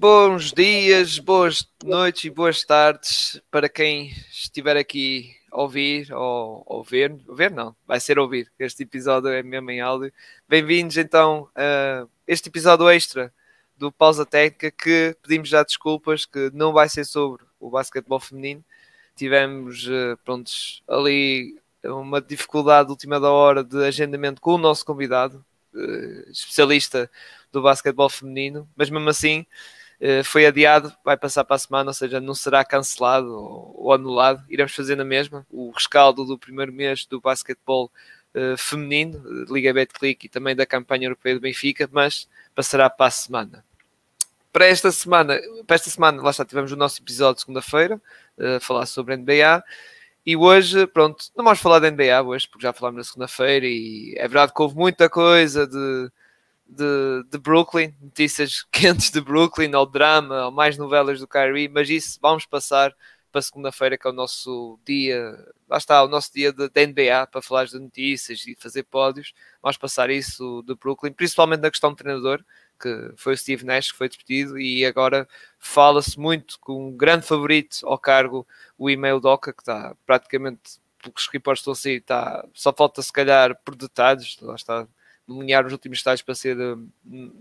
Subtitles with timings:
[0.00, 6.82] Bons dias, boas noites e boas tardes para quem estiver aqui a ouvir ou, ou
[6.82, 7.14] ver.
[7.28, 8.50] Ver não, vai ser ouvir.
[8.58, 10.10] Este episódio é mesmo em áudio.
[10.48, 13.30] Bem-vindos então a este episódio extra
[13.76, 18.64] do Pausa Técnica que pedimos já desculpas que não vai ser sobre o basquetebol feminino.
[19.14, 25.44] Tivemos, eh, prontos, ali uma dificuldade última da hora de agendamento com o nosso convidado,
[25.76, 27.10] eh, especialista
[27.52, 29.44] do basquetebol feminino, mas mesmo assim
[30.24, 33.28] foi adiado, vai passar para a semana, ou seja, não será cancelado
[33.76, 35.46] ou, anulado, iremos fazer na mesma.
[35.50, 37.90] O rescaldo do primeiro mês do basquetebol
[38.34, 39.22] uh, feminino,
[39.52, 43.64] Liga Betclic e também da campanha europeia do Benfica, mas passará para a semana.
[44.52, 48.00] Para esta semana, para esta semana, lá está, tivemos o nosso episódio de segunda-feira,
[48.38, 49.62] uh, falar sobre a NBA.
[50.26, 54.14] E hoje, pronto, não vamos falar da NBA hoje, porque já falámos na segunda-feira e
[54.16, 56.10] é verdade que houve muita coisa de
[56.70, 61.90] de, de Brooklyn, notícias quentes de Brooklyn, ao drama, ao mais novelas do Kyrie, mas
[61.90, 62.94] isso vamos passar
[63.30, 65.36] para segunda-feira, que é o nosso dia,
[65.68, 69.32] lá está, o nosso dia de NBA, para falar de notícias e fazer pódios.
[69.62, 72.44] Vamos passar isso de Brooklyn, principalmente na questão do treinador,
[72.80, 77.26] que foi o Steve Nash que foi despedido, e agora fala-se muito com um grande
[77.26, 78.46] favorito ao cargo,
[78.76, 83.00] o e-mail Doca, que está praticamente, porque os reportes estão a sair, está, só falta
[83.02, 84.88] se calhar por detalhes, lá está,
[85.26, 86.88] delinear os últimos estágios para ser uh,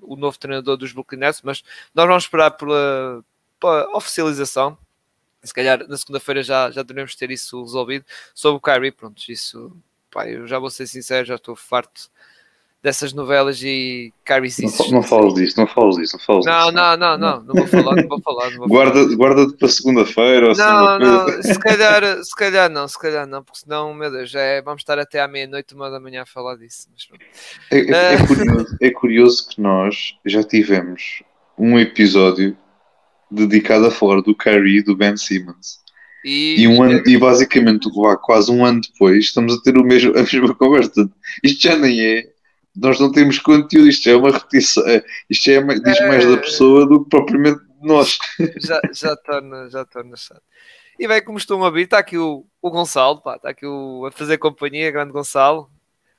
[0.02, 1.64] o novo treinador dos Brooklyn Nets, mas
[1.94, 3.24] nós vamos esperar pela,
[3.60, 4.78] pela oficialização.
[5.44, 8.06] Se calhar na segunda-feira já, já devemos ter isso resolvido.
[8.34, 9.76] Sobre o Kyrie, pronto, isso,
[10.12, 12.10] pá, eu já vou ser sincero, já estou farto
[12.82, 16.72] dessas novelas e Kyrie Não, não falas disso, não falas disso, não falas não, disso.
[16.72, 18.52] Não, não, não, não, vou falar, não vou falar.
[18.52, 19.16] Não vou guarda, falar.
[19.16, 23.60] guarda para segunda-feira ou Não, não, se calhar, se calhar não, se calhar não, porque
[23.60, 26.56] senão, meu Deus, já é, vamos estar até à meia-noite, uma da manhã a falar
[26.56, 26.88] disso.
[26.92, 27.08] Mas,
[27.72, 31.22] é, é, é, curioso, é curioso que nós já tivemos
[31.58, 32.58] um episódio
[33.30, 35.80] dedicado a falar do Kyrie e do Ben Simmons.
[36.24, 37.90] E, e, um ano, e basicamente
[38.22, 41.10] quase um ano depois estamos a ter o mesmo, a mesma conversa.
[41.44, 42.39] Isto já nem é
[42.76, 46.86] nós não temos conteúdo, isto é uma repetição, é, isto é, diz mais da pessoa
[46.86, 48.18] do que propriamente nós.
[48.58, 50.42] Já, já torna, já torna chato.
[51.00, 54.06] E bem, como estão a ouvir, está aqui o, o Gonçalo, pá, está aqui o,
[54.06, 55.70] a fazer companhia, grande Gonçalo.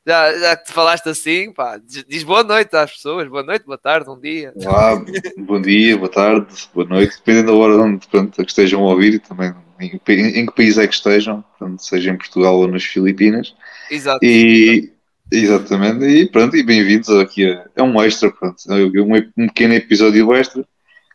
[0.06, 1.78] Já, já que te falaste assim, pá,
[2.08, 4.54] diz boa noite às pessoas, boa noite, boa tarde, um dia.
[4.56, 5.04] Olá,
[5.36, 9.14] bom dia, boa tarde, boa noite, dependendo da hora onde pronto, que estejam a ouvir
[9.14, 10.00] e também em,
[10.40, 13.54] em, que país é que estejam, pronto, seja em Portugal ou nas Filipinas.
[13.90, 14.24] Exato.
[14.24, 14.90] E,
[15.32, 20.34] Exatamente, e pronto, e bem-vindos aqui a, é um extra, pronto, um, um pequeno episódio
[20.34, 20.66] extra,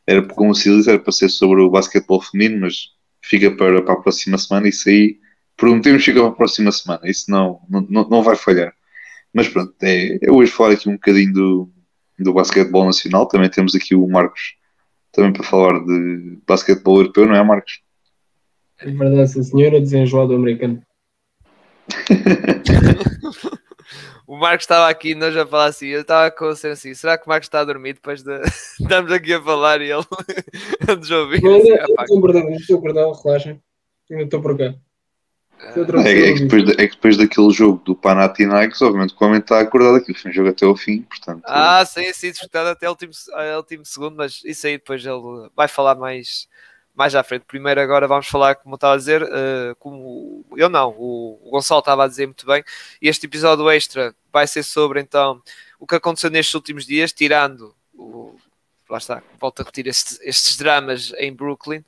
[0.08, 3.94] era como se diz, era para ser sobre o basquetebol feminino, mas fica para, para
[3.94, 5.20] a próxima semana, isso aí
[5.58, 8.74] prometemos fica para a próxima semana, isso não, não, não vai falhar.
[9.34, 11.70] Mas pronto, é, eu hoje falar aqui um bocadinho do,
[12.18, 14.56] do basquetebol nacional, também temos aqui o Marcos,
[15.12, 17.82] também para falar de basquetebol europeu, não é Marcos?
[18.80, 20.82] É verdade, sim senhora, desenjoado americano.
[24.28, 27.18] o Marcos estava aqui e nós a falar assim, eu estava com a assim, será
[27.18, 28.41] que o Marcos está a dormir depois de
[28.80, 30.03] estamos aqui a falar e ele
[30.90, 31.41] antes de ouvir?
[31.41, 33.62] Não, assim, não, estou acordado, estou acordado, relaxem,
[34.09, 34.74] ainda estou por cá.
[36.06, 39.62] É, é, que depois, é que depois daquele jogo do Panathinaikos, obviamente, o homem está
[39.62, 41.44] acordado aqui, foi um jogo até ao fim, portanto...
[41.46, 45.50] Ah, sim, sim, disputado até o último, o último segundo, mas isso aí depois ele
[45.56, 46.47] vai falar mais
[46.96, 47.44] mais à frente.
[47.46, 51.80] Primeiro, agora vamos falar, como estava a dizer, uh, como eu não, o, o Gonçalo
[51.80, 52.64] estava a dizer muito bem.
[53.02, 55.42] Este episódio extra vai ser sobre então
[55.80, 58.36] o que aconteceu nestes últimos dias, tirando o,
[58.90, 61.84] lá está, volto a repetir estes, estes dramas em Brooklyn.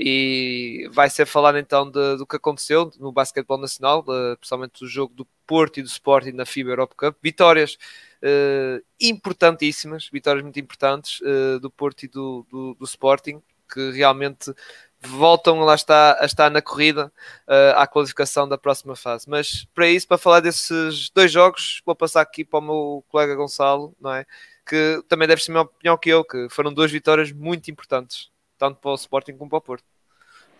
[0.00, 4.86] E vai ser falado então de, do que aconteceu no basquetebol nacional, de, principalmente do
[4.86, 7.16] jogo do Porto e do Sporting na FIBA Europe Cup.
[7.20, 7.76] Vitórias
[8.22, 11.20] uh, importantíssimas, vitórias muito importantes
[11.60, 13.42] do Porto e do, do, do Sporting
[13.72, 14.52] que realmente
[15.00, 17.12] voltam lá está, a estar na corrida
[17.46, 19.28] uh, à qualificação da próxima fase.
[19.28, 23.34] Mas para isso, para falar desses dois jogos, vou passar aqui para o meu colega
[23.34, 24.24] Gonçalo, não é?
[24.66, 28.28] Que também deve ser a minha opinião que eu, que foram duas vitórias muito importantes,
[28.58, 29.84] tanto para o Sporting como para o Porto.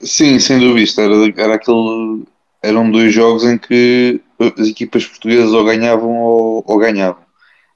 [0.01, 1.03] Sim, sem dúvida.
[1.03, 2.25] Era, era aquele,
[2.63, 7.28] eram dois jogos em que as equipas portuguesas ou ganhavam ou, ou ganhavam.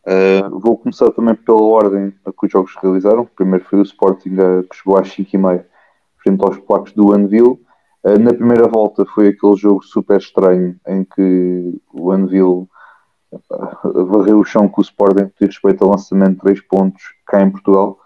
[0.04, 3.24] Uh, vou começar também pela ordem a que os jogos se realizaram.
[3.24, 5.64] Primeiro foi o Sporting uh, que chegou às 5h30
[6.22, 7.60] frente aos placos do Anvil.
[8.04, 12.68] Uh, na primeira volta foi aquele jogo super estranho em que o Anvil
[14.08, 17.50] varreu o chão com o Sporting por respeito ao lançamento de 3 pontos cá em
[17.50, 17.98] Portugal.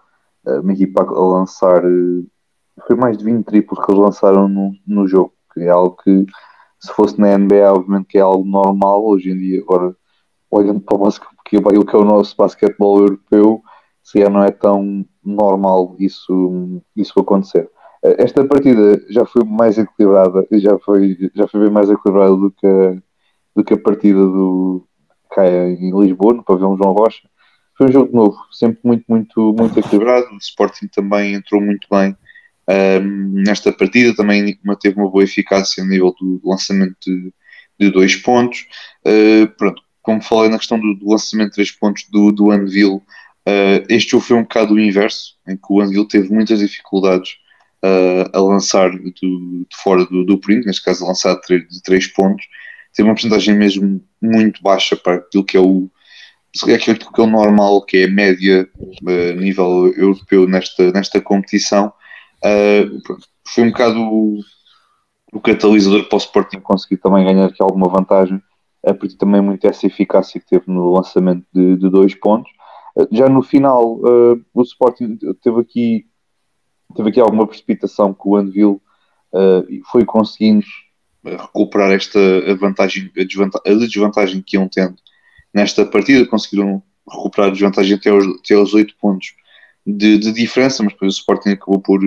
[0.45, 1.81] uma equipa a lançar
[2.85, 6.25] foi mais de 20 triplos que eles lançaram no, no jogo, que é algo que
[6.79, 9.61] se fosse na NBA, obviamente que é algo normal hoje em dia.
[9.61, 9.95] Agora,
[10.49, 13.61] olhando para o basquete, que, o que é o nosso basquetebol europeu,
[14.03, 17.69] se não é tão normal isso, isso acontecer.
[18.03, 22.67] Esta partida já foi mais equilibrada, já foi, já foi bem mais equilibrada do que,
[22.67, 22.95] a,
[23.55, 24.87] do que a partida do
[25.29, 27.27] cá em Lisboa, no pavilhão João Rocha.
[27.77, 30.27] Foi um jogo novo, sempre muito, muito, muito equilibrado.
[30.33, 32.15] O Sporting também entrou muito bem
[32.69, 37.33] um, nesta partida, também manteve uma boa eficácia a nível do lançamento de,
[37.79, 38.67] de dois pontos.
[39.05, 43.03] Uh, pronto, como falei na questão do, do, lançamento de três pontos do, do Anvil,
[43.45, 47.31] uh, este jogo foi um bocado o inverso, em que o Anvil teve muitas dificuldades
[47.83, 51.67] uh, a lançar do, de fora do, do perímetro, neste caso a lançar de três,
[51.67, 52.45] de três pontos.
[52.95, 55.89] Teve uma porcentagem mesmo muito baixa para aquilo que é o
[56.73, 58.67] aquilo que é o normal, que é a média
[59.05, 61.91] a nível europeu nesta, nesta competição.
[62.37, 64.39] Uh, foi um bocado o,
[65.33, 68.41] o, catalisador para o Sporting conseguir também ganhar aqui alguma vantagem,
[68.89, 72.51] a partir também muito essa eficácia que teve no lançamento de, de dois pontos.
[72.95, 76.05] Uh, já no final, uh, o Sporting teve aqui,
[76.95, 78.81] teve aqui alguma precipitação que o Anvil
[79.91, 80.65] foi conseguindo
[81.23, 82.19] recuperar esta
[82.55, 84.95] vantagem, a, desvantagem, a desvantagem que iam tendo
[85.53, 89.35] nesta partida, conseguiram recuperar a desvantagem até aos, até aos 8 pontos
[89.85, 92.01] de, de diferença, mas depois o Sporting acabou por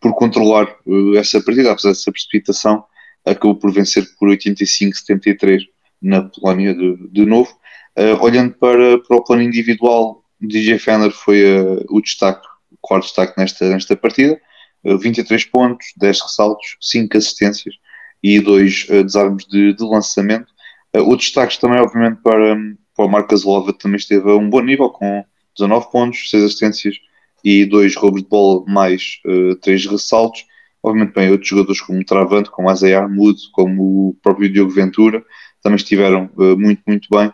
[0.00, 2.84] por controlar uh, essa partida, apesar dessa precipitação,
[3.24, 5.62] acabou por vencer por 85-73
[6.00, 7.50] na Polónia de, de novo.
[7.98, 13.04] Uh, olhando para, para o plano individual, DJ Fender foi uh, o destaque, o quarto
[13.04, 14.40] destaque nesta, nesta partida.
[14.84, 17.74] 23 pontos, 10 ressaltos, 5 assistências
[18.22, 20.46] e 2 desarmes de, de lançamento.
[20.94, 22.56] o destaque também, obviamente, para,
[22.94, 25.24] para o Marcos Lova, também esteve a um bom nível, com
[25.56, 27.00] 19 pontos, 6 assistências
[27.46, 30.44] e dois roubos de bola mais uh, três ressaltos.
[30.82, 35.24] Obviamente, bem, outros jogadores como Travante, como Azay Armud, como o próprio Diogo Ventura,
[35.66, 37.26] também estiveram uh, muito, muito bem.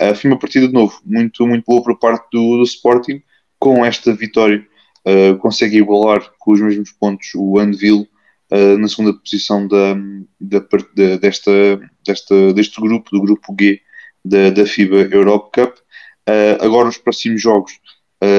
[0.00, 3.20] Uh, foi uma partida de novo, muito, muito boa por parte do, do Sporting.
[3.58, 4.64] Com esta vitória,
[5.04, 8.06] uh, consegue igualar com os mesmos pontos o Anvil
[8.80, 9.94] na segunda posição da,
[10.40, 11.52] da, da, desta,
[12.04, 13.80] desta, deste grupo, do grupo G
[14.24, 15.76] da, da FIBA Europe Cup.
[16.60, 17.78] agora, os próximos jogos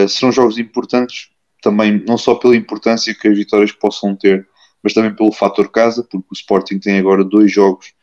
[0.09, 1.29] serão jogos importantes
[1.61, 4.45] também, não só pela importância que as vitórias possam ter,
[4.83, 7.93] mas também pelo fator casa, porque o Sporting tem agora dois jogos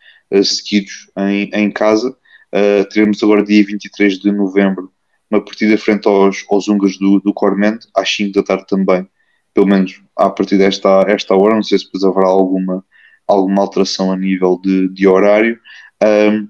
[0.45, 2.11] seguidos em, em casa.
[2.53, 4.91] Uh, teremos agora dia 23 de novembro
[5.31, 9.07] uma partida frente aos, aos húngaros do, do Cormente, às 5 da tarde também,
[9.53, 12.85] pelo menos a partir desta esta hora, não sei se depois haverá alguma,
[13.27, 15.59] alguma alteração a nível de, de horário.
[16.03, 16.49] Um,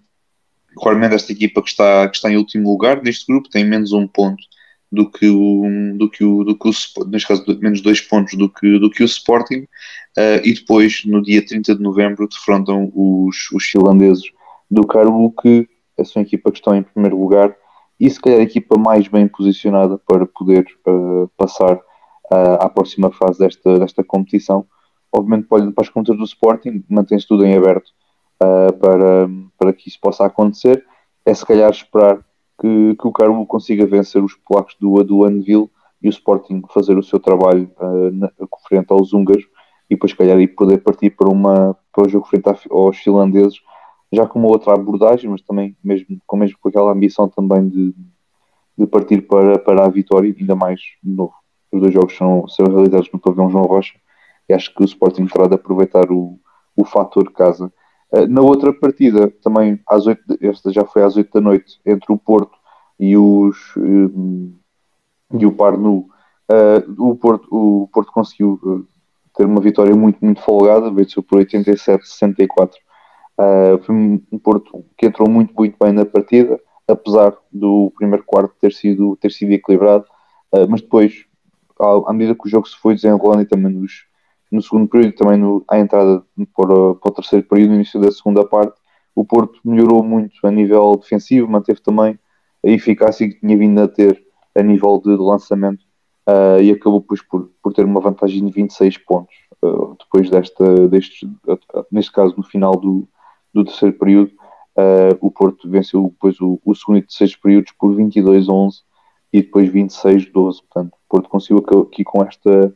[0.76, 4.06] Cormente, esta equipa que está, que está em último lugar neste grupo, tem menos um
[4.06, 4.40] ponto
[4.90, 6.72] do que o, do que o, do que o
[7.06, 9.66] neste caso menos dois pontos do que, do que o Sporting
[10.16, 14.24] uh, e depois no dia 30 de novembro defrontam os, os finlandeses
[14.70, 15.68] do Carlo que
[15.98, 17.54] é a equipa que está em primeiro lugar
[18.00, 23.10] e se calhar a equipa mais bem posicionada para poder uh, passar uh, à próxima
[23.10, 24.64] fase desta, desta competição.
[25.12, 27.90] Obviamente para, para as contas do Sporting mantém-se tudo em aberto
[28.38, 30.84] para, para que isso possa acontecer.
[31.26, 32.24] É se calhar esperar
[32.60, 35.70] que, que o Carmo consiga vencer os polacos do, do Anvil
[36.02, 38.30] e o Sporting fazer o seu trabalho uh, na,
[38.68, 39.44] frente aos húngaros
[39.90, 43.58] e depois, calhar, e poder partir para, uma, para o jogo frente aos finlandeses,
[44.12, 47.94] já com uma outra abordagem, mas também mesmo, com, mesmo com aquela ambição também de,
[48.76, 51.32] de partir para, para a vitória, ainda mais novo.
[51.72, 53.98] Os dois jogos são, são realizados no pavilhão João Rocha
[54.48, 56.38] e acho que o Sporting terá de aproveitar o,
[56.76, 57.72] o fator casa
[58.28, 62.18] na outra partida, também às 8, esta já foi às 8 da noite, entre o
[62.18, 62.56] Porto
[62.98, 64.52] e, os, um,
[65.32, 66.08] e o Parnu,
[66.50, 68.98] uh, o, Porto, o Porto conseguiu eh,
[69.36, 72.72] ter uma vitória muito, muito folgada, venceu por 87-64.
[73.38, 78.54] Uh, foi um Porto que entrou muito, muito bem na partida, apesar do primeiro quarto
[78.60, 80.06] ter sido, ter sido equilibrado,
[80.70, 81.26] mas depois,
[82.06, 84.06] à medida que o jogo se foi desenrolando e também nos
[84.50, 86.22] no segundo período, também no, à entrada
[86.56, 88.78] para, para o terceiro período, no início da segunda parte,
[89.14, 92.18] o Porto melhorou muito a nível defensivo, manteve também
[92.64, 94.24] a eficácia que tinha vindo a ter
[94.54, 95.82] a nível de, lançamento
[96.28, 100.88] uh, e acabou depois por, por ter uma vantagem de 26 pontos uh, depois desta,
[100.88, 103.08] deste, uh, neste caso no final do,
[103.52, 104.32] do terceiro período.
[105.20, 108.74] O Porto venceu depois o, o segundo e terceiro períodos por 22-11
[109.32, 112.72] e depois 26-12, portanto o Porto conseguiu aqui com esta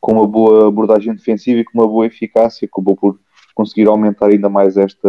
[0.00, 3.20] com uma boa abordagem defensiva e com uma boa eficácia, acabou por
[3.54, 5.08] conseguir aumentar ainda mais esta,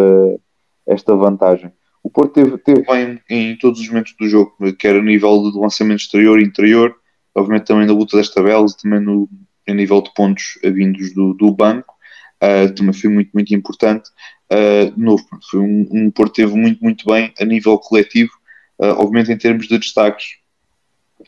[0.86, 1.72] esta vantagem.
[2.04, 5.58] O Porto teve, teve bem em todos os momentos do jogo, quer a nível de
[5.58, 6.96] lançamento exterior e interior,
[7.34, 9.30] obviamente também na luta das tabelas, também no,
[9.68, 11.94] a nível de pontos vindos do, do banco,
[12.44, 14.10] uh, também foi muito, muito importante.
[14.52, 18.32] Uh, novo, foi um, um Porto teve muito, muito bem a nível coletivo,
[18.80, 20.41] uh, obviamente em termos de destaques,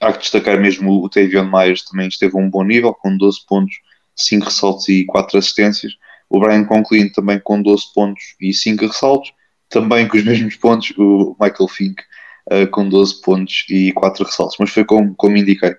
[0.01, 3.39] há que destacar mesmo o Tavion Myers, também esteve a um bom nível, com 12
[3.47, 3.75] pontos,
[4.15, 5.93] 5 ressaltos e 4 assistências.
[6.29, 9.31] O Brian Conklin também com 12 pontos e 5 ressaltos.
[9.69, 12.01] Também com os mesmos pontos, o Michael Fink
[12.51, 14.57] uh, com 12 pontos e 4 ressaltos.
[14.59, 15.71] Mas foi como, como indiquei.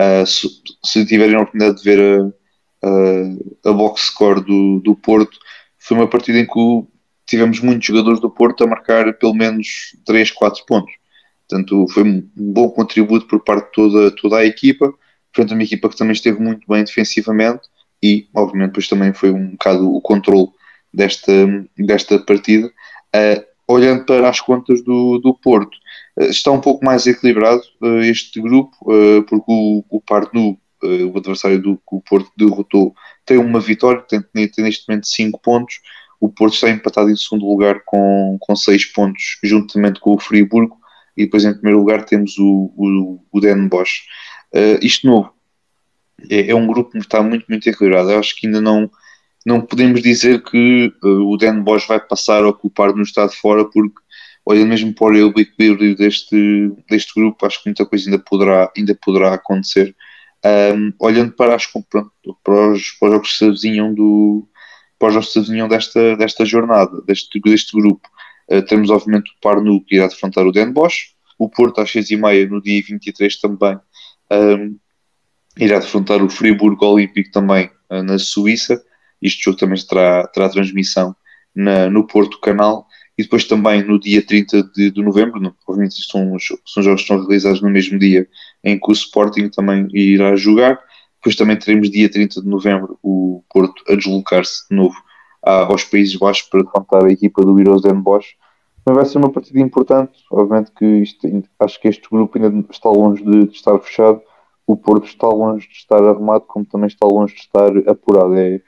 [0.00, 0.48] Uh, se,
[0.84, 2.32] se, tiverem a oportunidade de ver
[2.82, 5.38] a, a, a box score do, do Porto,
[5.78, 6.86] foi uma partida em que
[7.26, 10.92] tivemos muitos jogadores do Porto a marcar pelo menos 3, 4 pontos.
[11.52, 14.90] Portanto, foi um bom contributo por parte de toda, toda a equipa.
[15.34, 17.68] Portanto, uma equipa que também esteve muito bem defensivamente
[18.02, 20.48] e, obviamente, depois também foi um bocado o controle
[20.92, 21.32] desta,
[21.76, 22.68] desta partida.
[23.14, 25.76] Uh, olhando para as contas do, do Porto,
[26.18, 28.74] uh, está um pouco mais equilibrado uh, este grupo,
[29.28, 30.02] porque o, o
[30.82, 32.92] o adversário do que o Porto derrotou,
[33.24, 35.76] tem uma vitória, tem, tem neste momento 5 pontos.
[36.20, 40.76] O Porto está empatado em segundo lugar com, com 6 pontos, juntamente com o Friburgo,
[41.16, 44.02] e depois em primeiro lugar temos o, o, o Den Bosch.
[44.80, 45.32] isto novo,
[46.30, 48.10] é, é, um grupo que está muito, muito equilibrado.
[48.10, 48.90] Eu acho que ainda não,
[49.44, 53.64] não podemos dizer que uh, o Dan Bosch vai passar a ocupar no estado fora,
[53.64, 54.00] porque
[54.44, 58.94] olha mesmo para o equilíbrio deste, deste grupo, acho que muita coisa ainda poderá, ainda
[58.94, 59.94] poderá acontecer.
[60.44, 62.10] Um, olhando para, as, pronto,
[62.42, 64.48] para, os, para os jogos que se avizinham do
[64.98, 68.21] para os jogos que se avizinham desta, desta jornada, deste, deste grupo, uh,
[68.68, 72.62] temos obviamente o Parnu que irá defrontar o Den Bosch, o Porto às 6h30 no
[72.62, 73.78] dia 23 também
[74.32, 74.78] um,
[75.58, 78.82] irá defrontar o Friburgo Olímpico também uh, na Suíça.
[79.20, 81.14] Este jogo também terá, terá transmissão
[81.54, 82.86] na, no Porto Canal.
[83.18, 87.18] E depois também no dia 30 de, de novembro, obviamente são, são jogos que estão
[87.18, 88.26] realizados no mesmo dia
[88.64, 90.80] em que o Sporting também irá jogar.
[91.16, 94.96] Depois também teremos dia 30 de novembro o Porto a deslocar-se de novo
[95.42, 98.36] aos Países Baixos para defrontar a equipa do Heroes Den Bosch.
[98.84, 100.12] Mas vai ser uma partida importante.
[100.30, 101.26] Obviamente que isto,
[101.60, 104.22] acho que este grupo ainda está longe de, de estar fechado
[104.66, 108.34] o Porto está longe de estar arrumado, como também está longe de estar apurado.
[108.36, 108.60] É,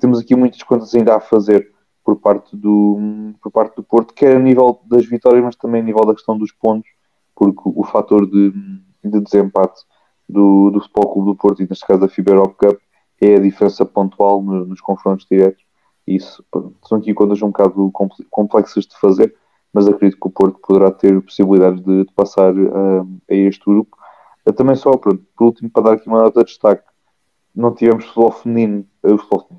[0.00, 1.70] temos aqui muitas contas ainda a fazer
[2.04, 2.98] por parte, do,
[3.40, 6.36] por parte do Porto, quer a nível das vitórias, mas também a nível da questão
[6.36, 6.90] dos pontos,
[7.34, 8.50] porque o fator de,
[9.04, 9.80] de desempate
[10.28, 12.78] do, do Futebol Clube do Porto, e neste caso da FIBA Europe Cup,
[13.20, 15.61] é a diferença pontual no, nos confrontos diretos.
[16.06, 16.44] Isso.
[16.86, 17.90] São aqui contas um bocado
[18.30, 19.34] complexas de fazer,
[19.72, 23.96] mas acredito que o Porto poderá ter possibilidades de, de passar uh, a este grupo.
[24.44, 26.84] Eu também só, pronto, por último, para dar aqui uma nota de destaque,
[27.54, 29.14] não tivemos futebol feminino, uh,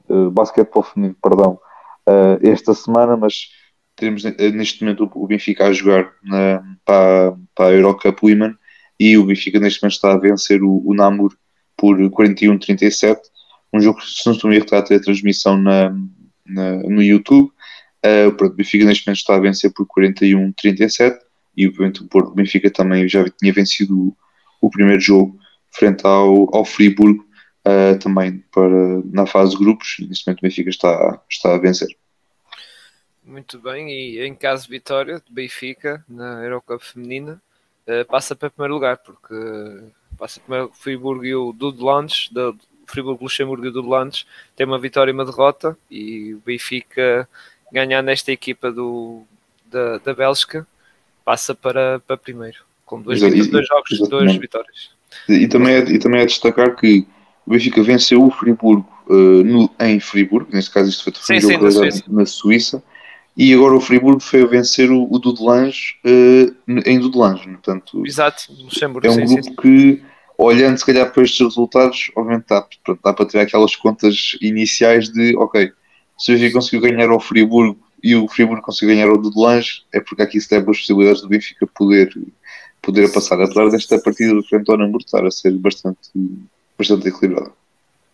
[0.10, 1.60] uh, basquetebol feminino, perdão,
[2.08, 3.50] uh, esta semana, mas
[3.96, 8.56] teremos neste momento o Benfica a jogar na, para, para a Eurocup Women
[9.00, 11.36] e o Benfica neste momento está a vencer o, o Namur
[11.78, 13.18] por 41-37,
[13.72, 15.96] um jogo que se não estou a ter transmissão na,
[16.46, 17.52] na, no YouTube.
[18.06, 21.18] Uh, pronto, o Benfica neste momento está a vencer por 41-37
[21.56, 24.16] e obviamente o Benfica também já tinha vencido
[24.62, 25.40] o primeiro jogo
[25.72, 27.26] frente ao, ao Friburgo,
[27.66, 29.98] uh, também para, na fase de grupos.
[30.00, 31.90] Neste momento o Benfica está, está a vencer.
[33.24, 37.42] Muito bem, e em caso de vitória de Benfica na Eurocup feminina,
[37.88, 39.34] uh, passa para primeiro lugar, porque
[40.18, 42.58] passa primeiro o Friburgo e o Dudelandes, o
[42.94, 47.28] Friburgo, Luxemburgo e o Dudelandes, tem uma vitória e uma derrota, e o Benfica
[47.72, 49.24] ganhar nesta equipa do,
[49.66, 50.68] da, da Bélgica
[51.26, 54.92] passa para, para primeiro com dois, Exato, dois jogos, e, duas vitórias.
[55.28, 57.08] E também, é, e também é destacar que
[57.48, 61.58] o Benfica venceu o Friburgo uh, no, em Friburgo, neste caso isto foi sim, sim,
[61.58, 62.04] na, Suíça.
[62.08, 62.84] na Suíça,
[63.36, 68.44] e agora o Friburgo foi a vencer o, o Dudelange uh, em Dudelange, portanto Exato,
[68.52, 70.04] Luxemburgo, é um sim, grupo que
[70.38, 75.10] olhando se calhar para estes resultados, obviamente dá, pronto, dá para ter aquelas contas iniciais
[75.10, 75.72] de ok,
[76.18, 80.00] se o Benfica conseguiu ganhar ao Friburgo e o Friburgo conseguiu ganhar ao Dudelange, é
[80.00, 82.14] porque aqui se tem boas possibilidades do Benfica poder
[82.84, 86.12] poder passar, apesar desta partida do frente ao estar a ser bastante,
[86.78, 87.52] bastante equilibrada.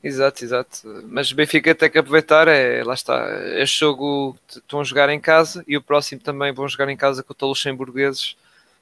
[0.02, 1.04] Exato, exato.
[1.10, 5.20] Mas o Benfica tem que aproveitar, é, lá está, este jogo estão a jogar em
[5.20, 8.38] casa e o próximo também vão jogar em casa contra luxemburgueses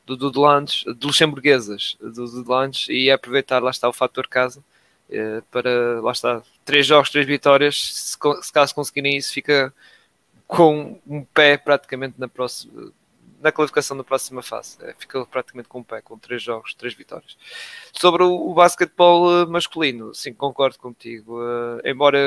[0.08, 4.64] do Dudelandes, de luxemburguesas do Dudelandes e é aproveitar, lá está, o fator casa
[5.10, 9.74] é, para, lá está, três jogos, três vitórias, se, se caso conseguirem isso fica
[10.48, 12.92] com um pé praticamente na próxima
[13.40, 14.78] na qualificação da próxima fase.
[14.82, 17.38] É, fica praticamente com o pé, com três jogos, três vitórias.
[17.94, 21.40] Sobre o, o basquetebol eh, masculino, sim, concordo contigo.
[21.40, 22.18] Uh, embora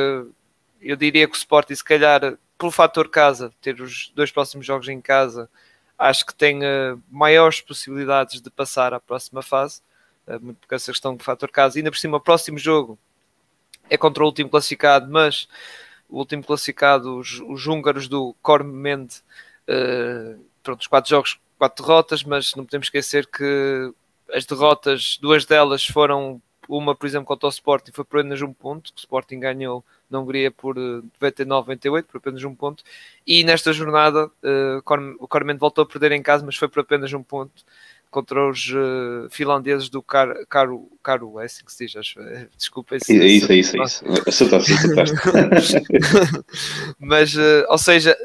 [0.81, 4.89] eu diria que o Sporting, se calhar, pelo fator casa, ter os dois próximos jogos
[4.89, 5.51] em casa,
[6.01, 9.83] acho que tem uh, maiores possibilidades de passar à próxima fase,
[10.27, 11.77] uh, muito porque essa questão do fator casa.
[11.77, 12.99] E ainda por cima, o próximo jogo
[13.91, 15.47] é contra o último classificado, mas
[16.09, 19.17] o último classificado, os, os húngaros do Cormende,
[19.69, 23.93] uh, pronto, os quatro jogos, quatro derrotas, mas não podemos esquecer que
[24.33, 26.41] as derrotas, duas delas foram
[26.77, 29.85] uma, por exemplo, contra o Sporting foi por apenas um ponto, que o Sporting ganhou
[30.09, 30.77] na Hungria por
[31.21, 32.85] 99-98, por apenas um ponto.
[33.27, 37.13] E nesta jornada uh, o Cormen voltou a perder em casa, mas foi por apenas
[37.13, 37.65] um ponto
[38.11, 42.21] contra os uh, finlandeses do Caro, Caro, Caro, é assim que se diz, acho.
[42.57, 42.97] Desculpa.
[42.97, 44.05] Esse, é isso, é isso, é isso.
[44.27, 45.77] Acertaste, acertaste.
[46.99, 48.17] mas, uh, ou seja,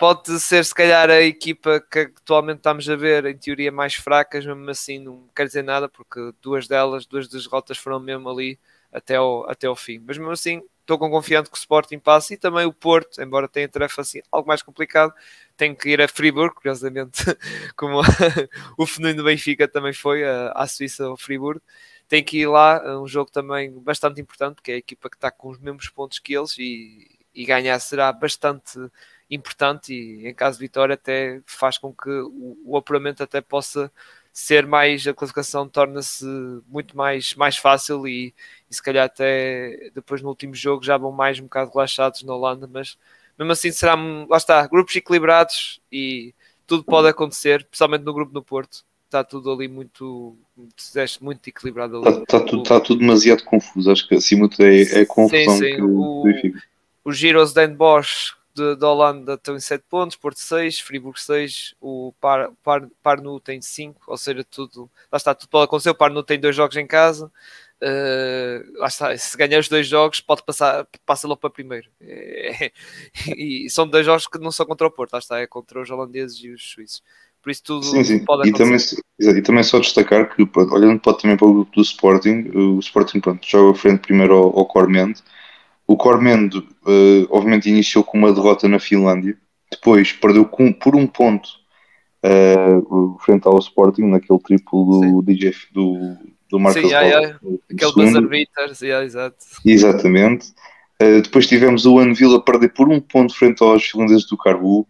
[0.00, 4.46] pode ser se calhar a equipa que atualmente estamos a ver, em teoria, mais fracas,
[4.46, 8.58] mesmo assim não quer dizer nada, porque duas delas, duas das rotas foram mesmo ali
[8.90, 9.98] até ao, até ao fim.
[9.98, 13.46] Mas mesmo assim, estou com confiante que o Sporting passe e também o Porto, embora
[13.46, 15.12] tenha tarefa assim algo mais complicado,
[15.54, 17.22] tem que ir a Friburgo, curiosamente,
[17.76, 18.00] como
[18.78, 21.60] o fenômeno do Benfica também foi à Suíça ao Friburgo.
[22.08, 25.30] Tem que ir lá, um jogo também bastante importante, porque é a equipa que está
[25.30, 28.78] com os mesmos pontos que eles e, e ganhar será bastante
[29.30, 33.90] importante e em caso de vitória até faz com que o, o apuramento até possa
[34.32, 36.24] ser mais, a classificação torna-se
[36.68, 38.34] muito mais, mais fácil e,
[38.70, 42.34] e, se calhar até depois no último jogo já vão mais um bocado relaxados na
[42.34, 42.96] Holanda, mas
[43.38, 43.94] mesmo assim será,
[44.28, 46.34] lá está, grupos equilibrados e
[46.66, 50.36] tudo pode acontecer, principalmente no grupo do Porto, está tudo ali muito,
[51.20, 52.08] muito equilibrado ali.
[52.08, 55.54] Está, está, tudo, está tudo demasiado confuso, acho que acima de tudo é, é confusão
[55.54, 55.74] sim, sim.
[55.74, 56.24] que o,
[57.04, 62.12] o Giros Den Bosch da Holanda estão em 7 pontos, Porto 6, Friburgo 6, o
[62.20, 66.22] Par, Par, Parnu tem 5, ou seja, tudo, lá está, tudo pode acontecer, o Parnu
[66.22, 67.26] tem dois jogos em casa,
[67.80, 72.72] uh, lá está, se ganhar os dois jogos pode passar, passa logo para primeiro, é,
[73.36, 75.90] e são dois jogos que não são contra o Porto, lá está, é contra os
[75.90, 77.02] holandeses e os suíços.
[77.42, 78.24] Por isso tudo, sim, sim.
[78.24, 79.00] pode acontecer.
[79.18, 82.50] E também, e também só destacar que, olhando para, também para o grupo do Sporting,
[82.54, 85.22] o Sporting pronto, joga frente primeiro ao, ao Cormente,
[85.90, 89.36] o Cormendo, uh, obviamente, iniciou com uma derrota na Finlândia,
[89.68, 91.48] depois perdeu com, por um ponto
[92.24, 96.16] uh, frente ao Sporting, naquele triplo do DJ do,
[96.48, 97.40] do Marcos Sim, yeah, yeah.
[97.72, 99.36] aquele buzzer beaters, yeah, exato.
[99.66, 100.52] Exatamente.
[101.02, 104.86] Uh, depois tivemos o Anvil a perder por um ponto frente aos finlandeses do Carbu.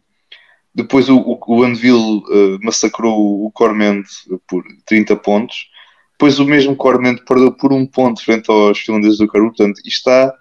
[0.75, 4.03] Depois o, o, o Anvil uh, massacrou o Corment
[4.47, 5.71] por 30 pontos.
[6.13, 9.49] Depois o mesmo Corment perdeu por um ponto frente aos finlandeses do Carbu.
[9.49, 10.35] Portanto, isto está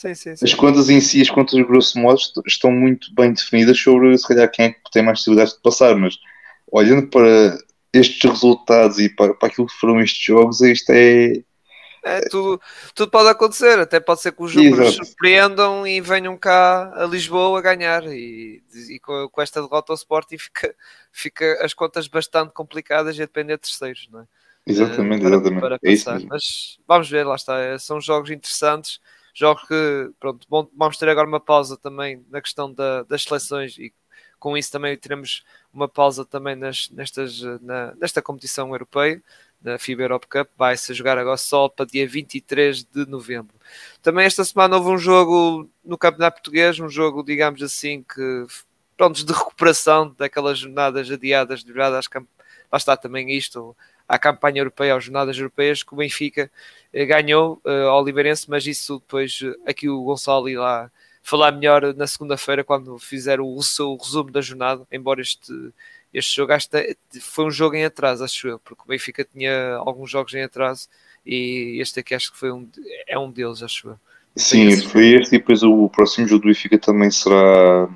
[0.00, 0.44] Sim, sim, sim.
[0.46, 4.50] As contas em si, as contas grosso modo, estão muito bem definidas sobre se calhar
[4.50, 6.18] quem é que tem mais possibilidades de passar, mas
[6.72, 7.58] olhando para
[7.92, 11.42] estes resultados e para, para aquilo que foram estes jogos, isto é.
[12.02, 12.58] É, tudo,
[12.94, 17.58] tudo pode acontecer, até pode ser que os jogos surpreendam e venham cá a Lisboa
[17.58, 20.74] a ganhar e, e com, com, esta derrota ao Sporting fica,
[21.12, 24.24] fica as contas bastante complicadas e a depender de terceiros, não é?
[24.66, 26.26] Exatamente, uh, para, exatamente.
[26.26, 28.98] Para é Mas vamos ver, lá está, é, são jogos interessantes
[29.34, 33.92] Jogos que, pronto, vamos ter agora uma pausa também na questão da, das seleções e
[34.38, 39.22] com isso também teremos uma pausa também nas, nestas, na, nesta competição europeia,
[39.62, 43.54] na FIBA Europe Cup, vai-se jogar agora só para dia 23 de novembro.
[44.02, 48.46] Também esta semana houve um jogo no Campeonato Português, um jogo, digamos assim, que
[48.96, 53.76] pronto, de recuperação daquelas jornadas adiadas de acho que lá está também isto,
[54.10, 56.50] à campanha europeia, às jornadas europeias, que o Benfica
[56.92, 60.90] eh, ganhou uh, ao Oliveirense, mas isso depois eh, aqui o Gonçalo irá
[61.22, 65.52] falar melhor na segunda-feira quando fizer o, o, resumo da jornada, embora este,
[66.12, 70.10] este jogo este, foi um jogo em atraso, acho eu, porque o Benfica tinha alguns
[70.10, 70.88] jogos em atraso
[71.24, 72.68] e este aqui acho que foi um,
[73.06, 73.96] é um deles, acho eu.
[74.34, 77.88] Sim, foi este e depois o, próximo jogo do Benfica também será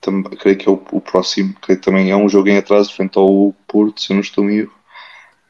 [0.00, 2.94] também, creio que é o, o, próximo, creio que também é um jogo em atraso
[2.94, 4.81] frente ao Porto, se eu não estou em erro.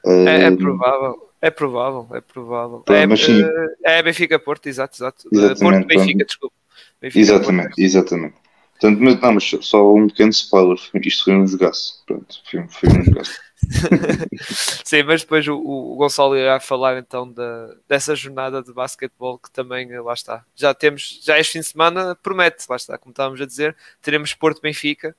[0.05, 1.33] É, é provável.
[1.43, 2.85] É provável, é provável.
[2.89, 3.43] é, mas sim.
[3.43, 5.29] Eh, é Benfica Porto, exato, exato.
[5.35, 6.55] Eh, Porto Benfica, desculpa.
[7.01, 7.79] Benfica, exatamente, Porto.
[7.81, 8.35] exatamente.
[8.71, 12.05] Portanto, mas, não, mas só um pequeno spoiler, isto foi um jogaço.
[12.07, 13.33] Pronto, foi, foi um jogaço.
[14.85, 19.51] Sim, mas depois o, o, Gonçalo irá falar então da, dessa jornada de basquetebol que
[19.51, 20.45] também eh, lá está.
[20.55, 24.33] Já temos, já este fim de semana promete, lá está, como estávamos a dizer, teremos
[24.33, 25.15] Porto Benfica,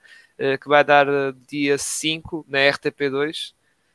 [0.61, 1.05] que vai dar
[1.47, 3.53] dia 5 na RTP2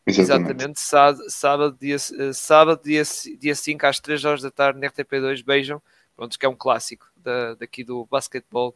[0.09, 0.51] Exatamente.
[0.51, 0.81] Exatamente.
[0.81, 3.03] Sábado, sábado, dia, eh, sábado dia,
[3.39, 5.43] dia 5 às 3 horas da tarde na RTP2.
[5.45, 5.83] Beijam.
[6.17, 8.75] Pronto, que é um clássico da, daqui do basquetebol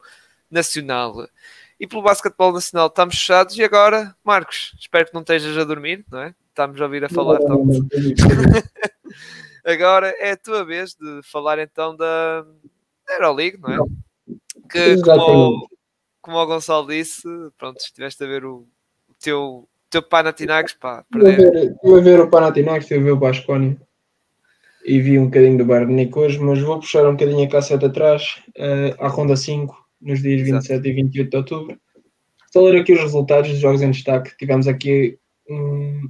[0.49, 1.27] nacional.
[1.79, 3.57] E pelo basquetebol nacional estamos fechados.
[3.57, 6.35] E agora, Marcos, espero que não estejas a dormir, não é?
[6.49, 7.39] Estamos a ouvir a falar.
[7.39, 7.89] Não, não, não,
[9.65, 12.45] agora é a tua vez de falar então da
[13.09, 13.77] Euroleague, não é?
[14.69, 15.67] Que, como,
[16.21, 17.23] como o Gonçalo disse,
[17.57, 18.67] pronto, estiveste a ver o,
[19.09, 21.05] o teu teu Panathinaikos, pá.
[21.15, 23.79] Estive a ver o Panathinaikos, estive a ver o Basconi
[24.85, 28.41] e vi um bocadinho do Bayern hoje, mas vou puxar um bocadinho a cassete atrás,
[28.57, 30.67] uh, à ronda 5, nos dias Exato.
[30.67, 31.79] 27 e 28 de outubro.
[32.45, 34.35] Estou a ler aqui os resultados dos jogos em destaque.
[34.37, 35.17] Tivemos aqui
[35.49, 36.09] um,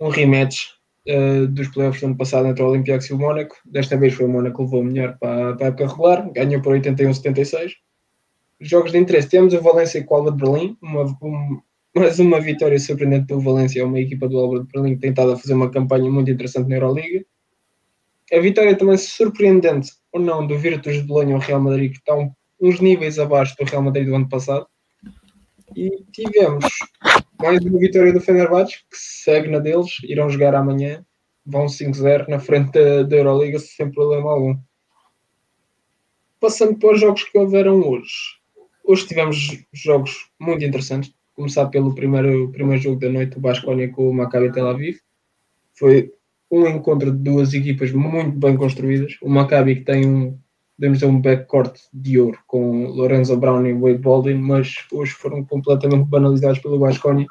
[0.00, 0.70] um rematch
[1.08, 3.56] uh, dos playoffs do ano passado entre o Olympiacos e o Mónaco.
[3.64, 6.74] Desta vez foi o Mónaco que levou melhor para, para a época regular, ganhou por
[6.74, 7.72] 81-76.
[8.60, 11.60] Jogos de interesse, temos o Valência com o Alba de Berlim, uma, um,
[11.94, 15.10] mais uma vitória surpreendente do Valência, é uma equipa do Alba de Berlim que tem
[15.10, 17.24] estado a fazer uma campanha muito interessante na Euroliga.
[18.32, 22.16] A vitória também surpreendente, ou não, do Virtus de Bolonha ao Real Madrid, que está
[22.16, 24.66] um, uns níveis abaixo do Real Madrid do ano passado.
[25.76, 26.64] E tivemos
[27.40, 31.04] mais uma vitória do Fenerbahçe, que segue na deles, irão jogar amanhã,
[31.46, 34.56] vão 5-0 na frente da, da Euroliga sem problema algum.
[36.40, 38.12] Passando para os jogos que houveram hoje.
[38.82, 41.14] Hoje tivemos jogos muito interessantes.
[41.34, 44.98] Começar pelo primeiro, primeiro jogo da noite, o Basconia com o Maccabi Tel Aviv.
[45.74, 46.12] Foi
[46.50, 49.16] um encontro de duas equipas muito bem construídas.
[49.20, 50.38] O Maccabi que tem um,
[50.76, 55.44] podemos dizer, um backcourt de ouro com Lorenzo Brown e Wade Baldwin, mas hoje foram
[55.44, 57.26] completamente banalizados pelo Basconia.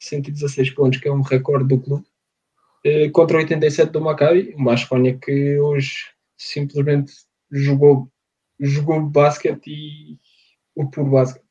[0.00, 2.04] 116 pontos, que é um recorde do clube,
[2.84, 7.12] eh, contra 87 do Maccabi, um Basconia que hoje simplesmente
[7.50, 8.08] jogou,
[8.60, 10.18] jogou basquete e
[10.74, 11.46] o puro basquete.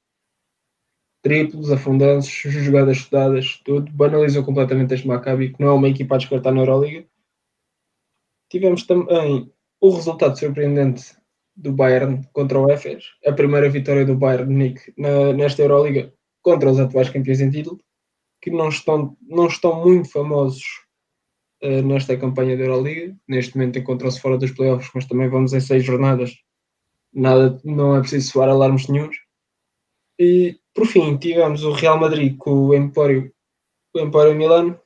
[1.22, 3.91] Triplos, afundanços, jogadas estudadas, tudo.
[3.91, 7.06] Banalizou completamente este Maccabi, que não é uma equipa a descartar na Euroliga
[8.50, 11.15] Tivemos também o resultado surpreendente
[11.56, 16.70] do Bayern contra o Efes, a primeira vitória do Bayern Nick na, nesta Euroliga contra
[16.70, 17.80] os atuais campeões em título,
[18.41, 20.63] que não estão, não estão muito famosos
[21.62, 23.17] uh, nesta campanha da Euroliga.
[23.28, 26.38] Neste momento encontram-se fora dos playoffs, mas também vamos em seis jornadas.
[27.18, 29.18] Nada, não é preciso soar alarmes nenhums.
[30.20, 33.34] E por fim, tivemos o Real Madrid com o Empório,
[33.96, 34.80] o Empório Milano,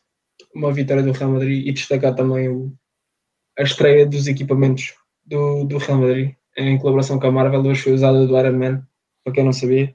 [0.56, 2.74] uma vitória do Real Madrid e destacar também o,
[3.60, 4.94] a estreia dos equipamentos
[5.26, 7.66] do, do Real Madrid em colaboração com a Marvel.
[7.66, 8.88] Hoje foi usada do Iron Man,
[9.26, 9.94] para quem não sabia.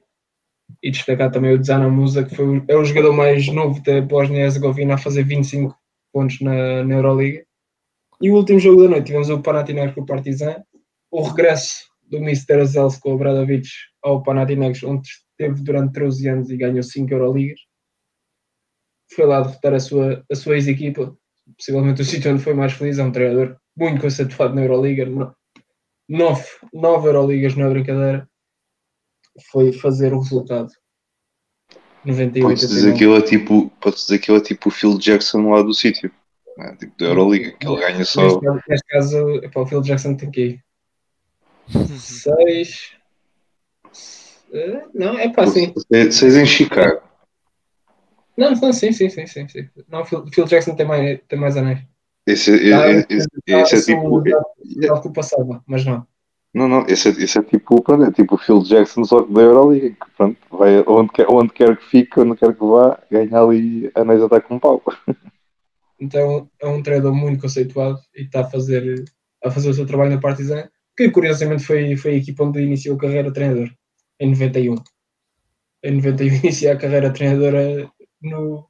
[0.83, 4.93] E destacar também o Dzana Musa, que foi, é o jogador mais novo da Bósnia-Herzegovina
[4.93, 5.75] a fazer 25
[6.13, 7.43] pontos na, na Euroliga.
[8.21, 10.63] E o último jogo da noite tivemos o Panathinaikos com o Partizan,
[11.09, 12.65] o regresso do Mr.
[12.65, 13.67] Zelsko Obradovic
[14.01, 17.59] ao Panathinaikos, onde esteve durante 13 anos e ganhou 5 Euroligas.
[19.13, 21.15] Foi lá derrotar a sua, a sua ex-equipa,
[21.57, 25.05] possivelmente o sítio onde foi mais feliz, é um treinador muito conceituado na Euroliga,
[26.09, 28.29] nove, nove Euroligas na brincadeira,
[29.51, 30.69] foi fazer o resultado.
[32.05, 34.97] 98 Podes dizer que ele é tipo, podes dizer que ele é tipo o Phil
[34.97, 36.11] Jackson lá do sítio,
[36.59, 36.75] é?
[36.75, 38.23] tipo da Euroliga, que ele ganha só.
[38.23, 40.66] Neste, caso- neste caso, o Phil Jackson tem que ir.
[41.99, 42.93] Seis.
[44.53, 45.73] Eh, Não, é pá, sim.
[46.11, 47.01] Seis em Chicago.
[48.37, 49.67] Não, não, sim, sim, sim, sim, sim.
[49.89, 51.79] Não, Phil, Phil Jackson tem mais, tem mais anéis.
[52.25, 53.27] Esse, esse, Ah, esse,
[53.75, 54.21] esse é tipo.
[54.21, 56.05] Que o passava, mas não.
[56.53, 59.33] Não, não, esse é, esse é tipo, pronto, é tipo o Phil Jackson só que
[59.33, 62.99] da Euroliga, que pronto, vai onde quer, onde quer que fique, onde quer que vá,
[63.11, 64.81] ganha ali anéis até com um pau.
[65.99, 69.03] Então é um treinador muito conceituado e está a fazer,
[69.43, 72.95] a fazer o seu trabalho na Partizan, que curiosamente foi, foi a equipa onde iniciou
[72.95, 73.71] a carreira de treinador,
[74.19, 74.75] em 91.
[75.83, 78.67] Em 91 iniciou a carreira de treinadora no,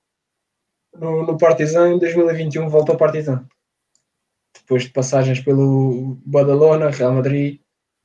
[0.94, 3.48] no, no Partizan, em 2021 volta ao Partizan.
[4.54, 7.62] Depois de passagens pelo Badalona, Real Madrid,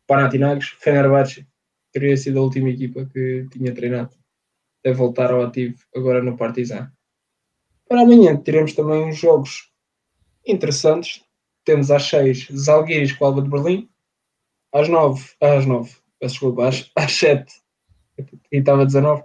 [0.07, 1.47] Panathinaikos, Fenerbahçe,
[1.93, 4.17] teria sido a última equipa que tinha treinado.
[4.85, 6.93] Deve voltar ao ativo agora no Partizan.
[7.89, 9.71] Para amanhã teremos também uns jogos
[10.47, 11.25] interessantes.
[11.65, 13.92] Temos às 6 Zalgiris com o Alba de Berlim.
[14.73, 17.53] Às 9, às 9, peço desculpa, às, às 7,
[18.51, 19.23] e estava 19.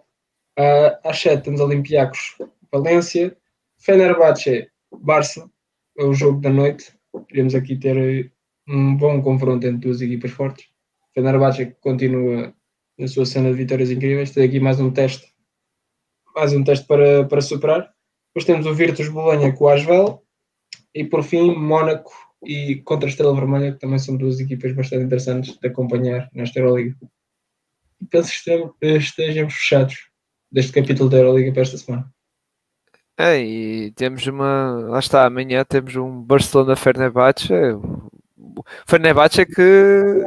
[0.57, 2.37] Ah, às 7 temos Olympiacos
[2.71, 3.37] Valência,
[3.77, 5.49] Fenerbahçe Barça,
[5.97, 6.93] é o jogo da noite.
[7.11, 8.29] Podemos aqui ter eh,
[8.67, 10.67] um bom confronto entre duas equipas fortes.
[11.13, 12.53] Fenerbahçe continua
[12.97, 14.31] na sua cena de vitórias incríveis.
[14.31, 15.33] Tem aqui mais um teste,
[16.35, 17.93] mais um teste para, para superar.
[18.29, 20.23] Depois temos o Virtus Bolonha com o Asvel
[20.93, 22.11] e por fim Mónaco
[22.45, 26.59] e contra a Estrela Vermelha, que também são duas equipas bastante interessantes de acompanhar nesta
[26.59, 26.95] Euroliga.
[28.01, 29.95] E penso que estejamos- estejamos fechados
[30.51, 32.09] deste capítulo da Euroliga para esta semana.
[33.19, 34.71] É, e temos uma.
[34.89, 37.49] Lá está, amanhã temos um Barcelona Fenerbahçe.
[38.85, 40.21] Fenerbahçe que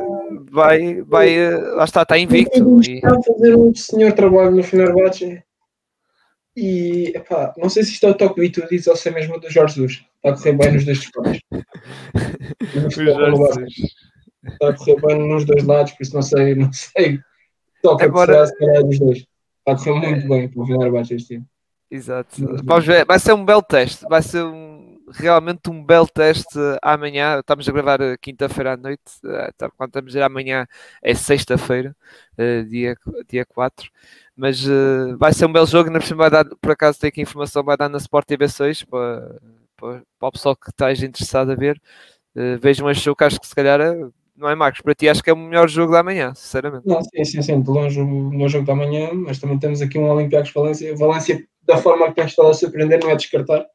[0.51, 1.33] vai, vai.
[1.33, 2.81] eh, Lá está, está invicto.
[2.81, 5.40] Está a fazer um senhor trabalho no Fenerbahçe
[6.61, 9.37] e epá, não sei se isto é o toque de diz ou se é mesmo
[9.37, 10.05] o do Jorge Jesus.
[10.16, 11.40] Está a correr bem nos dois Jorge
[14.53, 17.18] Está a correr bem nos dois lados, por isso não sei, não sei.
[17.83, 19.18] Toca Agora- se calhar, dos dois.
[19.18, 21.46] Está a correr muito bem para o Fenerbahçe este ano.
[21.90, 22.37] Exato.
[22.64, 24.05] Vamos ver, vai ser um belo teste.
[24.09, 27.40] Vai ser um, realmente um belo teste amanhã.
[27.40, 29.03] Estamos a gravar eh, quinta-feira à noite.
[29.25, 30.66] eh, tá- Quando estamos a dizer amanhã
[31.03, 31.94] é sexta-feira,
[32.38, 32.94] eh, dia,
[33.29, 33.90] dia 4.
[34.40, 37.62] Mas uh, vai ser um belo jogo, na vai dar, por acaso tem aqui informação,
[37.62, 39.38] vai dar na Sport TV 6 para,
[39.76, 41.79] para, para o pessoal que esteja interessado a ver.
[42.35, 43.94] Uh, vejam este jogo que acho que se calhar é,
[44.35, 44.81] não é Marcos?
[44.81, 46.87] Para ti acho que é o melhor jogo da manhã, sinceramente.
[46.87, 49.98] Não, sim, sim, sim, de longe o melhor jogo da manhã, mas também temos aqui
[49.98, 50.96] um Olympiacos Valência.
[50.96, 53.66] Valência, da forma que tem estado a surpreender, não é descartar.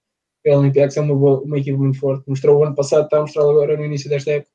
[0.48, 2.28] O Olympiacos é uma, boa, uma equipe muito forte.
[2.28, 4.50] Mostrou o ano passado, está a mostrar agora no início desta época.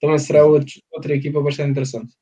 [0.00, 2.12] Também será outro, outra equipa bastante interessante.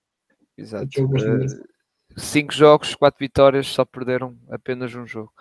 [0.58, 0.84] Exato.
[0.84, 1.69] Bastante interessante.
[2.16, 5.32] Cinco jogos, quatro vitórias, só perderam apenas um jogo.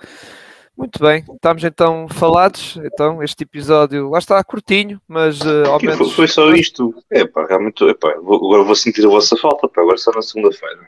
[0.77, 2.77] Muito bem, estamos então falados.
[2.77, 5.97] Então, este episódio lá está curtinho, mas uh, ao menos.
[5.97, 6.95] Foi, foi só isto.
[7.11, 7.83] É pá, realmente.
[7.83, 10.87] Epá, vou, agora vou sentir a vossa falta, pá, agora só na segunda-feira.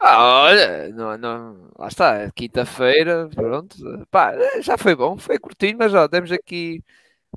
[0.00, 3.76] Ah, olha, não, não, lá está, é quinta-feira, pronto.
[4.10, 6.82] Pá, já foi bom, foi curtinho, mas já demos aqui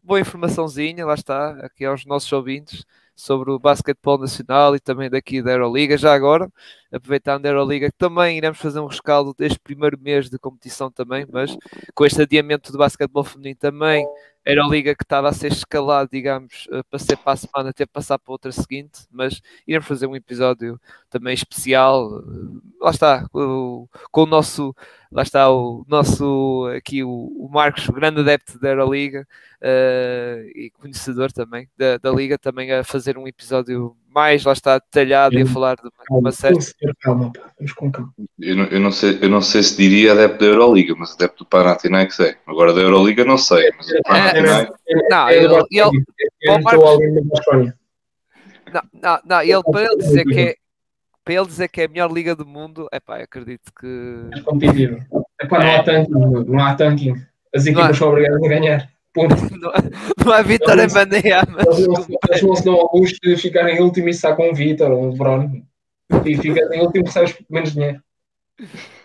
[0.04, 2.86] boa informaçãozinha, lá está, aqui aos nossos ouvintes
[3.18, 5.98] sobre o basquetebol nacional e também daqui da Euroliga.
[5.98, 6.48] Já agora,
[6.92, 11.58] aproveitando a Euroliga, também iremos fazer um rescaldo deste primeiro mês de competição também, mas
[11.96, 14.06] com este adiamento do basquetebol feminino também,
[14.46, 17.86] a Euroliga que estava a ser escalado, digamos, eh, para ser para a semana, até
[17.86, 22.24] passar para outra seguinte, mas iremos fazer um episódio também especial, eh,
[22.80, 24.76] lá está, com o nosso,
[25.12, 29.28] lá está o nosso, aqui o, o Marcos, o grande adepto da Euroliga
[29.62, 34.80] uh, e conhecedor também da, da Liga, também a fazer um episódio mais, lá está,
[34.80, 36.58] detalhado eu, e a falar de uma, uma série.
[37.02, 38.14] Calma, vamos com calma.
[38.40, 41.44] Eu não, eu, não sei, eu não sei se diria adepto da Euroliga, mas adepto
[41.44, 42.38] do Panathinaikos é.
[42.46, 44.78] Agora da Euroliga não sei, mas o Panathinaikos...
[45.10, 45.54] Não, ele...
[45.72, 46.06] ele,
[46.42, 46.62] ele
[48.74, 50.56] não, não, não, ele para ele dizer que é
[51.28, 54.30] para ele dizer que é a melhor liga do mundo, é pá, acredito que.
[54.34, 55.06] É competitivo.
[55.42, 57.16] Epá, não há tanking, não há tanking.
[57.54, 58.90] As equipas são obrigadas a ganhar.
[59.14, 59.36] Ponto.
[59.58, 59.72] Não,
[60.26, 61.80] não há vitória em bandeira, mas.
[61.80, 65.04] Eles não se dão ao luxo de ficar em último e sacam um Vitor ou
[65.04, 65.62] um LeBron.
[66.24, 68.02] E fica em último recebes menos dinheiro.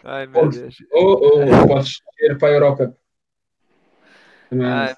[0.04, 0.76] Ai meu Deus.
[0.92, 2.96] Ou, ou podes ir para a Europa.
[4.60, 4.94] Ai,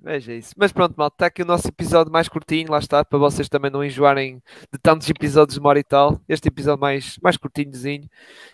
[0.00, 0.52] veja isso.
[0.56, 3.70] Mas pronto, mal, está aqui o nosso episódio mais curtinho, lá está, para vocês também
[3.70, 4.42] não enjoarem
[4.72, 6.20] de tantos episódios de uma hora e tal.
[6.28, 8.08] Este episódio mais, mais curtinhozinho.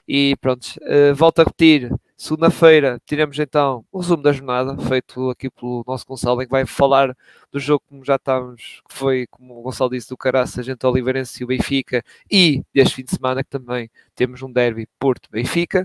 [0.06, 1.90] E pronto, uh, volto a repetir.
[2.18, 6.66] Segunda-feira tiramos então o resumo da jornada, feito aqui pelo nosso Gonçalo, em que vai
[6.66, 7.16] falar
[7.50, 11.42] do jogo como já estávamos, que foi, como o Gonçalo disse, do Caraça, gente Oliveirense
[11.42, 15.84] e o Benfica, e deste fim de semana que também temos um derby Porto-Benfica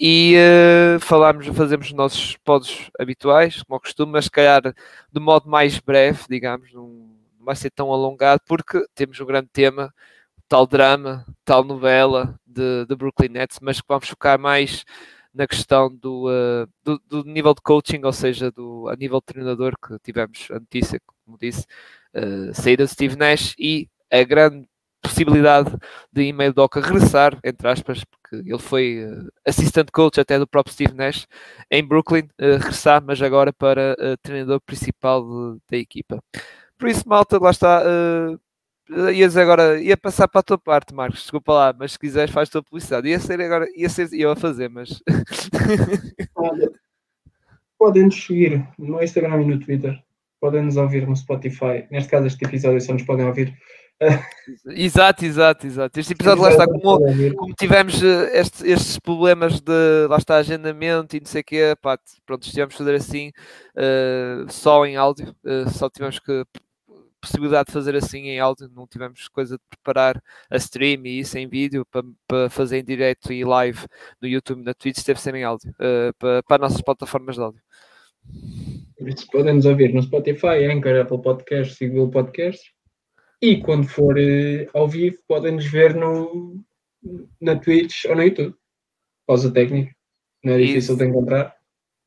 [0.00, 0.34] e
[0.96, 0.98] uh,
[1.54, 6.72] fazemos os nossos pods habituais, como costume, mas se calhar de modo mais breve, digamos,
[6.72, 9.92] não vai ser tão alongado, porque temos um grande tema,
[10.48, 14.84] tal drama, tal novela de, de Brooklyn Nets, mas que vamos focar mais
[15.34, 19.26] na questão do, uh, do, do, nível de coaching, ou seja, do, a nível de
[19.26, 21.66] treinador, que tivemos a notícia, como disse,
[22.14, 24.66] uh, saída de Steve Nash e a grande
[25.24, 25.76] possibilidade
[26.12, 30.72] de Email Doca regressar, entre aspas, porque ele foi uh, assistant coach até do próprio
[30.72, 31.26] Steve Nash
[31.70, 36.22] em Brooklyn, uh, regressar, mas agora para uh, treinador principal de, da equipa.
[36.78, 37.82] Por isso, malta, lá está.
[37.82, 38.38] Uh,
[39.10, 42.48] ias agora, ia passar para a tua parte, Marcos, desculpa lá, mas se quiseres faz
[42.48, 43.08] tua publicidade.
[43.08, 45.02] Ia ser agora, ia ser eu a fazer, mas.
[47.78, 49.98] Podem nos seguir no Instagram e no Twitter.
[50.38, 51.86] Podem nos ouvir no Spotify.
[51.90, 53.56] Neste caso, este episódio só nos podem ouvir
[54.66, 56.00] exato, exato, exato.
[56.00, 56.98] Este episódio lá está, como,
[57.36, 61.76] como tivemos eh, este, estes problemas de lá está agendamento e não sei o quê,
[61.80, 63.30] pá, pronto, estivemos a fazer assim
[63.76, 66.44] uh, só em áudio, uh, só tivemos que
[67.20, 71.36] possibilidade de fazer assim em áudio, não tivemos coisa de preparar a stream e isso
[71.36, 73.86] em vídeo para, para fazer em direto e live
[74.22, 77.42] no YouTube, na Twitch, teve ser em áudio, uh, para, para as nossas plataformas de
[77.42, 77.60] áudio.
[79.30, 82.79] Podem nos ouvir no Spotify, Anchor, Apple Podcasts e Google Podcasts
[83.40, 86.62] e quando for uh, ao vivo, podem nos ver no,
[87.40, 88.54] na Twitch ou no YouTube.
[89.26, 89.94] Pausa técnica.
[90.44, 90.96] Não é difícil Isso.
[90.96, 91.56] de encontrar.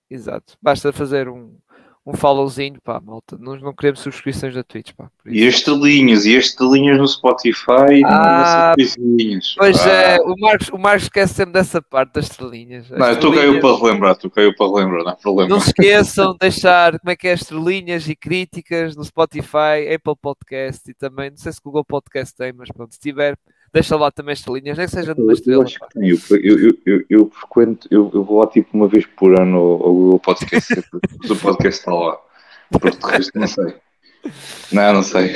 [0.09, 0.57] Exato.
[0.61, 1.57] Basta fazer um,
[2.05, 3.37] um followzinho, pá, malta.
[3.39, 5.09] Nós não queremos subscrições da Twitch, pá.
[5.25, 9.55] E as estrelinhas, e as estrelinhas no Spotify, ah, estrelinhas.
[9.57, 9.89] Pois ah.
[9.89, 12.91] é, o Marcos, o Marcos esquece sempre dessa parte das estrelinhas.
[12.91, 15.49] As não, eu estou caiu para relembrar, tu caiu para relembrar, não há problema.
[15.49, 20.15] Não se esqueçam de deixar como é que é estrelinhas e críticas no Spotify, Apple
[20.21, 23.37] Podcast e também, não sei se Google Podcast tem, mas pronto, se tiver,
[23.73, 25.65] deixa lá também estrelinhas, nem que seja de uma estrela.
[25.95, 29.57] Eu, eu, eu, eu, eu frequento, eu, eu vou lá tipo uma vez por ano
[29.57, 30.73] ao, Google Podcast,
[31.29, 32.17] o podcast está lá.
[32.71, 33.75] Porque de resto não sei.
[34.71, 35.33] Não, não sei.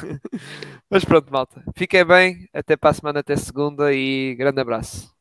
[0.88, 1.62] Mas pronto, malta.
[1.76, 2.48] Fiquem bem.
[2.52, 5.12] Até para a semana, até segunda e grande abraço.